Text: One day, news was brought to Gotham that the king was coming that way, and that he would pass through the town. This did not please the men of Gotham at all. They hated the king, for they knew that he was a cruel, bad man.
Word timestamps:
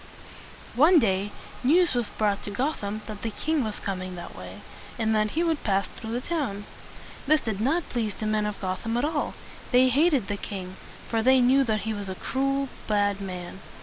One 0.75 0.97
day, 0.97 1.31
news 1.63 1.93
was 1.93 2.07
brought 2.07 2.41
to 2.45 2.49
Gotham 2.49 3.03
that 3.05 3.21
the 3.21 3.29
king 3.29 3.63
was 3.63 3.79
coming 3.79 4.15
that 4.15 4.35
way, 4.35 4.61
and 4.97 5.13
that 5.13 5.29
he 5.37 5.43
would 5.43 5.63
pass 5.63 5.87
through 5.89 6.09
the 6.13 6.21
town. 6.21 6.65
This 7.27 7.41
did 7.41 7.61
not 7.61 7.87
please 7.89 8.15
the 8.15 8.25
men 8.25 8.47
of 8.47 8.59
Gotham 8.59 8.97
at 8.97 9.05
all. 9.05 9.35
They 9.71 9.89
hated 9.89 10.27
the 10.27 10.37
king, 10.37 10.75
for 11.07 11.21
they 11.21 11.39
knew 11.39 11.63
that 11.65 11.81
he 11.81 11.93
was 11.93 12.09
a 12.09 12.15
cruel, 12.15 12.67
bad 12.87 13.21
man. 13.21 13.59